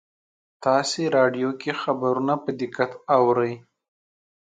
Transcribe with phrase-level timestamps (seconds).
[0.63, 3.53] تاسې راډیو کې خبرونه په دقت اورئ